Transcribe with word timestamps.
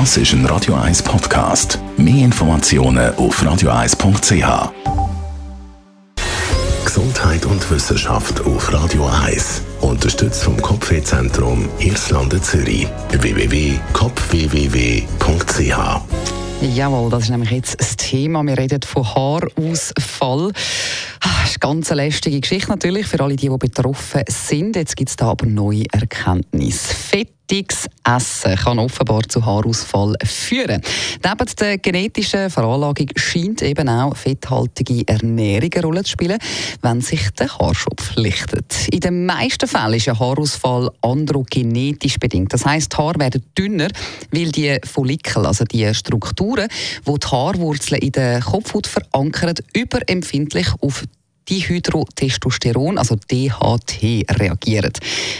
Das 0.00 0.16
ist 0.16 0.32
ein 0.32 0.44
Radio 0.46 0.74
1 0.74 1.04
Podcast. 1.04 1.78
Mehr 1.96 2.24
Informationen 2.24 3.14
auf 3.14 3.40
radio1.ch. 3.40 4.72
Gesundheit 6.84 7.46
und 7.46 7.70
Wissenschaft 7.70 8.40
auf 8.40 8.72
Radio 8.72 9.06
1. 9.06 9.62
Unterstützt 9.82 10.42
vom 10.42 10.60
Kopfwehzentrum 10.60 11.68
Irlande 11.78 12.42
Zürich. 12.42 12.88
www.kopfwww.ch 13.12 13.84
Jawohl, 16.74 17.10
das 17.10 17.22
ist 17.22 17.30
nämlich 17.30 17.50
jetzt 17.52 17.78
das 17.78 17.96
Thema. 17.96 18.42
Wir 18.42 18.58
reden 18.58 18.80
von 18.82 19.04
Haarausfall. 19.14 20.50
Ah, 21.20 21.28
das 21.42 21.50
ist 21.50 21.62
eine 21.62 21.72
ganz 21.72 21.90
lästige 21.90 22.40
Geschichte 22.40 22.68
natürlich 22.68 23.06
für 23.06 23.20
alle, 23.20 23.36
die, 23.36 23.48
die 23.48 23.56
betroffen 23.56 24.22
sind. 24.28 24.74
Jetzt 24.74 24.96
gibt 24.96 25.10
es 25.10 25.16
da 25.16 25.28
aber 25.28 25.46
neue 25.46 25.84
Erkenntnisse. 25.92 26.92
Fett 26.94 27.28
fettiges 27.48 27.88
Essen 28.04 28.56
kann 28.56 28.78
offenbar 28.78 29.22
zu 29.28 29.44
Haarausfall 29.44 30.14
führen. 30.24 30.80
Neben 31.22 31.56
der 31.58 31.78
genetischen 31.78 32.50
Veranlagung 32.50 33.08
scheint 33.16 33.62
eben 33.62 33.88
auch 33.88 34.16
fetthaltige 34.16 35.06
Ernährung 35.06 35.70
eine 35.74 35.82
Rolle 35.82 36.02
zu 36.04 36.12
spielen, 36.12 36.38
wenn 36.82 37.00
sich 37.00 37.30
der 37.32 37.48
Haarschopf 37.58 38.16
lichtet. 38.16 38.88
In 38.90 39.00
den 39.00 39.26
meisten 39.26 39.68
Fällen 39.68 39.94
ist 39.94 40.08
ein 40.08 40.18
Haarausfall 40.18 40.90
androgenetisch 41.02 42.18
bedingt. 42.18 42.52
Das 42.52 42.64
heißt, 42.64 42.92
die 42.92 42.96
Haare 42.96 43.18
werden 43.18 43.44
dünner, 43.56 43.88
weil 44.30 44.50
die 44.50 44.78
Follikel, 44.84 45.46
also 45.46 45.64
die 45.64 45.94
Strukturen, 45.94 46.68
wo 47.04 47.18
die 47.18 47.26
Haarwurzeln 47.26 48.00
in 48.00 48.12
der 48.12 48.40
Kopfhaut 48.40 48.86
verankern, 48.86 49.54
überempfindlich 49.74 50.68
auf 50.80 51.04
Dihydrotestosteron, 51.48 52.96
also 52.96 53.16
DHT, 53.16 54.24
reagieren. 54.38 54.92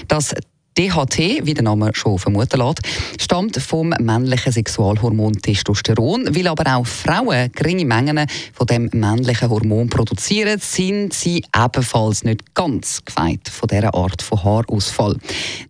Das 0.07 0.35
DHT, 0.77 1.47
wie 1.47 1.55
der 1.55 1.63
Name 1.63 1.91
schon 1.95 2.19
vermuten 2.19 2.59
lässt, 2.59 2.81
stammt 3.21 3.57
vom 3.59 3.91
männlichen 4.01 4.53
Sexualhormon 4.53 5.35
Testosteron. 5.35 6.35
Weil 6.35 6.49
aber 6.49 6.77
auch 6.77 6.87
Frauen 6.87 7.53
geringe 7.53 7.85
Mengen 7.85 8.27
von 8.53 8.67
dem 8.67 8.91
männlichen 8.93 9.51
Hormon 9.51 9.89
produzieren, 9.89 10.59
sind 10.59 11.13
sie 11.13 11.45
ebenfalls 11.57 12.25
nicht 12.25 12.55
ganz 12.55 13.05
gefeit 13.05 13.49
von 13.49 13.69
dieser 13.69 13.95
Art 13.95 14.21
von 14.21 14.43
Haarausfall. 14.43 15.17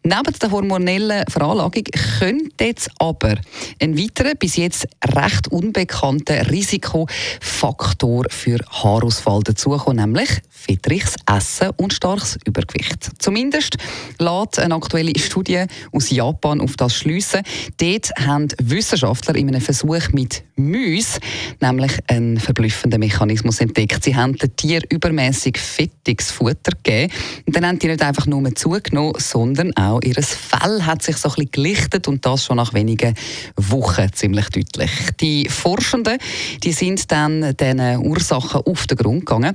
Neben 0.02 0.38
der 0.40 0.50
hormonellen 0.50 1.24
Veranlagung 1.28 1.84
könnte 2.18 2.64
jetzt 2.64 2.90
aber 2.98 3.34
ein 3.80 3.98
weiterer, 3.98 4.34
bis 4.34 4.56
jetzt 4.56 4.88
recht 5.14 5.48
unbekannter 5.48 6.50
Risikofaktor 6.50 8.24
für 8.30 8.58
Haarausfall 8.70 9.42
dazukommen, 9.42 9.96
nämlich 9.96 10.30
fettreiches 10.48 11.16
Essen 11.26 11.70
und 11.76 11.92
starkes 11.92 12.38
Übergewicht. 12.46 13.10
Zumindest 13.18 13.76
lässt 14.18 14.58
eine 14.58 14.74
aktuelle 14.94 15.18
Studie 15.18 15.64
aus 15.90 16.10
Japan 16.10 16.60
auf 16.60 16.76
das 16.76 16.94
schliessen. 16.94 17.42
Dort 17.78 18.12
haben 18.24 18.46
Wissenschaftler 18.62 19.34
in 19.34 19.48
einem 19.48 19.60
Versuch 19.60 20.12
mit 20.12 20.44
Mäusen 20.54 21.20
nämlich 21.60 21.92
einen 22.06 22.38
verblüffenden 22.38 23.00
Mechanismus 23.00 23.60
entdeckt. 23.60 24.04
Sie 24.04 24.14
haben 24.14 24.36
den 24.36 24.54
Tieren 24.54 24.84
übermäßig 24.88 25.58
fettiges 25.58 26.30
Futter 26.30 26.70
gegeben. 26.84 27.12
Und 27.44 27.56
dann 27.56 27.66
haben 27.66 27.78
die 27.80 27.88
nicht 27.88 28.02
einfach 28.02 28.26
nur 28.26 28.54
zugenommen, 28.54 29.14
sondern 29.18 29.76
auch 29.76 30.00
ihr 30.04 30.14
Fell 30.14 30.82
hat 30.82 31.02
sich 31.02 31.16
so 31.16 31.28
ein 31.28 31.34
bisschen 31.34 31.50
gelichtet 31.50 32.06
und 32.06 32.24
das 32.24 32.44
schon 32.44 32.58
nach 32.58 32.72
wenigen 32.72 33.14
Wochen 33.56 34.12
ziemlich 34.12 34.48
deutlich. 34.50 34.90
Die 35.20 35.48
Forschenden 35.48 36.18
die 36.62 36.72
sind 36.72 37.10
dann 37.10 37.56
diesen 37.56 37.98
Ursachen 37.98 38.60
auf 38.64 38.86
den 38.86 38.96
Grund 38.96 39.26
gegangen. 39.26 39.54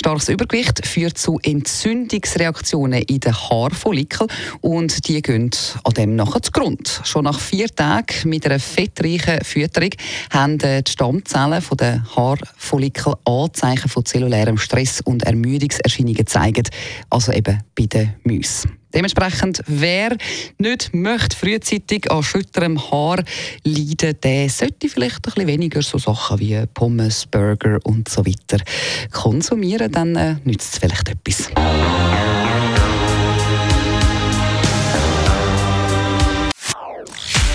Starkes 0.00 0.28
Übergewicht 0.28 0.86
führt 0.86 1.18
zu 1.18 1.40
Entzündungsreaktionen 1.42 3.02
in 3.02 3.18
den 3.18 3.34
Haarfollikeln 3.34 4.30
und 4.60 5.08
die 5.08 5.20
gehen 5.20 5.50
an 5.82 5.94
dem 5.94 6.14
nachher 6.14 6.40
zu 6.40 6.52
Grund. 6.52 7.00
Schon 7.02 7.24
nach 7.24 7.40
vier 7.40 7.66
Tagen 7.66 8.28
mit 8.28 8.46
einer 8.46 8.60
fettreichen 8.60 9.44
Fütterung 9.44 9.90
haben 10.30 10.58
die 10.58 10.82
Stammzellen 10.88 11.64
der 11.76 12.04
Haarfollikel 12.14 13.14
Anzeichen 13.24 13.88
von 13.88 14.04
zellulärem 14.04 14.56
Stress 14.56 15.00
und 15.00 15.24
Ermüdungserscheinungen 15.24 16.14
gezeigt, 16.14 16.70
also 17.10 17.32
eben 17.32 17.60
bei 17.76 17.86
den 17.86 18.14
Mäusen. 18.22 18.78
Dementsprechend, 18.94 19.62
wer 19.66 20.16
nicht 20.58 20.94
möchte 20.94 21.36
frühzeitig 21.36 22.10
an 22.10 22.22
schütterem 22.22 22.90
Haar 22.90 23.22
leiden, 23.64 24.16
der 24.22 24.48
sollte 24.48 24.88
vielleicht 24.88 25.16
ein 25.16 25.32
bisschen 25.32 25.46
weniger 25.46 25.82
so 25.82 25.98
Sachen 25.98 26.38
wie 26.40 26.64
Pommes, 26.72 27.26
Burger 27.26 27.78
und 27.84 28.08
so 28.08 28.24
weiter 28.24 28.62
konsumieren, 29.10 29.92
dann 29.92 30.16
äh, 30.16 30.36
nützt 30.44 30.74
es 30.74 30.78
vielleicht 30.78 31.08
etwas. 31.08 31.50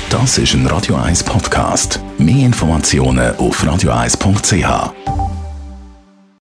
Das 0.10 0.38
ist 0.38 0.54
ein 0.54 0.68
Radio 0.68 0.96
1 0.96 1.24
Podcast. 1.24 2.00
Mehr 2.20 2.46
Informationen 2.46 3.36
auf 3.38 3.64
radio1.ch. 3.64 5.23